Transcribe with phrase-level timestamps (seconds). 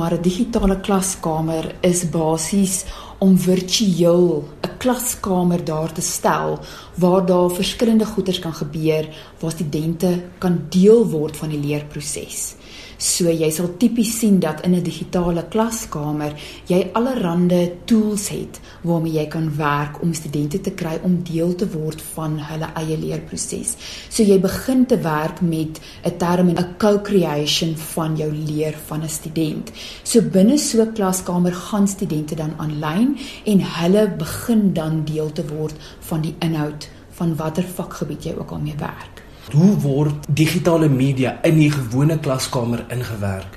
[0.00, 2.84] Maar 'n digitale klaskamer is basies
[3.18, 6.58] om virtueel 'n klaskamer daar te stel
[6.94, 9.04] waar daar verskillende goeders kan gebeur
[9.40, 12.54] waar studente kan deel word van die leerproses.
[13.00, 16.34] So jy sal tipies sien dat in 'n digitale klaskamer
[16.68, 21.66] jy allerlei tools het waarmee jy kan werk om studente te kry om deel te
[21.66, 23.76] word van hulle eie leerproses.
[24.10, 29.02] So jy begin te werk met 'n term en 'n co-creation van jou leer van
[29.02, 29.72] 'n student.
[30.02, 35.46] So binne so 'n klaskamer gaan studente dan aanlyn en hulle begin dan deel te
[35.46, 39.29] word van die inhoud van watter vakgebied jy ook al mee werk.
[39.50, 43.56] Hoe word digitale media in die gewone klaskamer ingewerk?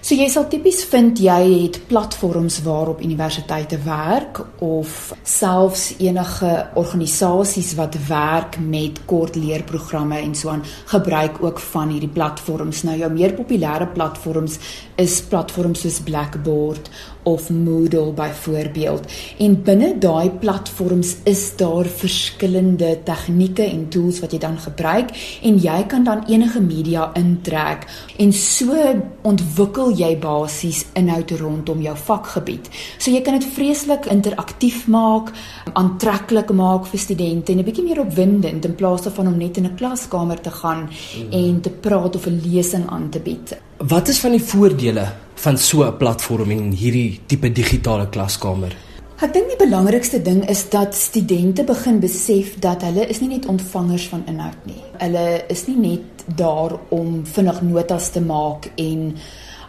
[0.00, 7.74] So jy sal tipies vind jy het platforms waarop universiteite werk of selfs enige organisasies
[7.78, 12.82] wat werk met kort leerprogramme en so aan gebruik ook van hierdie platforms.
[12.88, 14.58] Nou jou meer populêre platforms
[14.98, 16.90] is platforms soos Blackboard
[17.22, 19.12] of Moodle byvoorbeeld.
[19.38, 25.58] En binne daai platforms is daar verskillende tegnieke en tools wat jy dan gebruik en
[25.60, 28.76] jy kan dan enige media intrek en so
[29.22, 32.70] ontwikkel jy basies inhoud rondom jou vakgebied.
[32.98, 35.32] So jy kan dit vreeslik interaktief maak,
[35.72, 39.66] aantreklik maak vir studente en 'n bietjie meer opwindend in plaas daarvan om net in
[39.66, 41.32] 'n klaskamer te gaan mm.
[41.32, 43.56] en te praat of 'n lesing aan te bied.
[43.76, 45.08] Wat is van die voordele
[45.40, 48.76] van so 'n platform en hierdie tipe digitale klaskamer?
[49.20, 53.46] Ek dink die belangrikste ding is dat studente begin besef dat hulle is nie net
[53.46, 54.82] ontvangers van inhoud nie.
[54.98, 59.16] Hulle is nie net daar om vinnig notas te maak en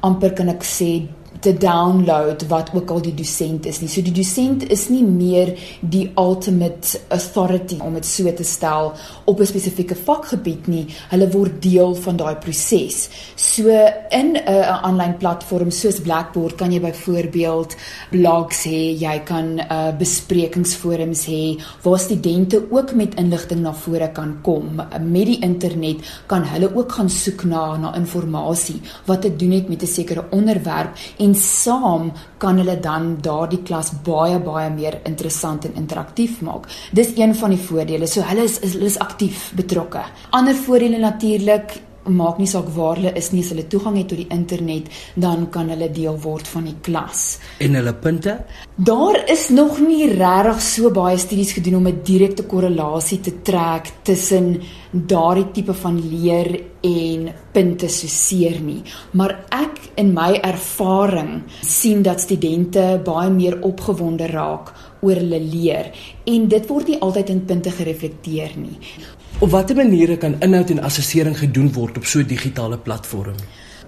[0.00, 1.08] amper kan ek sê
[1.40, 3.88] te download wat ook al die dosent is nie.
[3.88, 8.92] So die dosent is nie meer die ultimate authority om dit so te stel
[9.24, 10.86] op 'n spesifieke vakgebied nie.
[11.10, 13.08] Hulle word deel van daai proses.
[13.36, 13.68] So
[14.10, 17.76] in 'n aanlyn platform soos Blackboard kan jy byvoorbeeld
[18.10, 24.38] blogs hê, jy kan uh, besprekingsforums hê waar studente ook met inligting na vore kan
[24.42, 24.76] kom.
[25.00, 25.96] Met die internet
[26.26, 30.24] kan hulle ook gaan soek na na inligting wat te doen het met 'n sekere
[30.30, 32.12] onderwerp en en saam
[32.42, 36.68] kan hulle dan daardie klas baie baie meer interessant en interaktief maak.
[36.92, 38.06] Dis een van die voordele.
[38.06, 40.04] So hulle is hulle is aktief betrokke.
[40.30, 44.18] Ander voordele natuurlik maak nie saak waar hulle is nie, as hulle toegang het tot
[44.18, 47.38] die internet, dan kan hulle deel word van die klas.
[47.60, 48.38] En hulle punte?
[48.76, 53.92] Daar is nog nie regtig so baie studies gedoen om 'n direkte korrelasie te trek
[54.02, 54.60] tussen
[54.90, 58.82] daardie tipe van leer en punte so seer nie.
[59.12, 65.92] Maar ek in my ervaring sien dat studente baie meer opgewonde raak oor hulle leer
[66.24, 68.78] en dit word nie altyd in punte gereflekteer nie.
[69.40, 73.36] Op watter maniere kan inhoud en assessering gedoen word op so 'n digitale platform?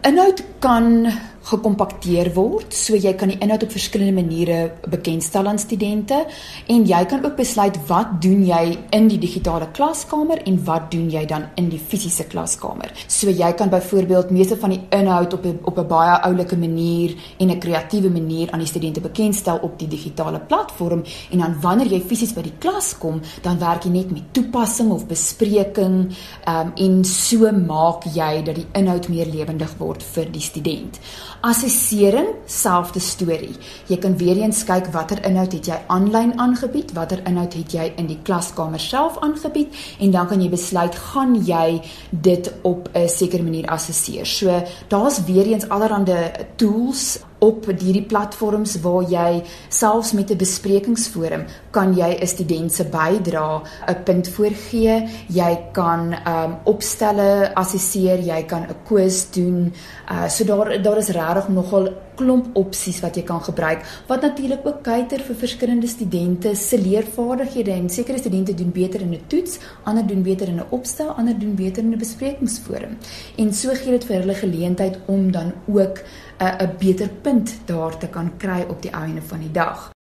[0.02, 1.12] Inhoud kan
[1.50, 2.74] gekompakteer word.
[2.76, 4.58] So jy kan die inhoud op verskillende maniere
[4.92, 6.22] bekendstel aan studente
[6.70, 8.62] en jy kan ook besluit wat doen jy
[8.96, 12.92] in die digitale klaskamer en wat doen jy dan in die fisiese klaskamer.
[13.08, 17.50] So jy kan byvoorbeeld meeste van die inhoud op op 'n baie oulike manier en
[17.50, 22.00] 'n kreatiewe manier aan die studente bekendstel op die digitale platform en dan wanneer jy
[22.00, 26.12] fisies by die klas kom, dan werk jy net met toepassing of bespreking
[26.48, 30.98] um, en so maak jy dat die inhoud meer lewendig word vir die student.
[31.40, 33.56] Assessering, selfde storie.
[33.88, 37.92] Jy kan weer eens kyk watter inhoud het jy aanlyn aangebied, watter inhoud het jy
[37.96, 41.80] in die klaskamer self aangebied en dan kan jy besluit gaan jy
[42.10, 44.26] dit op 'n sekere manier assesseer.
[44.26, 51.44] So daar's weer eens allerlei tools op hierdie platforms waar jy selfs met 'n besprekingsforum
[51.70, 55.08] kan jy 'n student se bydra 'n punt voorgee.
[55.28, 59.72] Jy kan um opstelle assesseer, jy kan 'n quiz doen.
[60.10, 61.88] Uh so daar daar is regtig nogal
[62.20, 67.72] klomp opsies wat jy kan gebruik wat natuurlik ook kyker vir verskillende studente se leervaardighede
[67.72, 71.38] en sekere studente doen beter in 'n toets, ander doen beter in 'n opstel, ander
[71.38, 72.98] doen beter in 'n besprekingsforum.
[73.36, 76.02] En so gee dit vir hulle geleentheid om dan ook
[76.38, 79.90] 'n 'n beter punt daar te kan kry op die einde van die dag.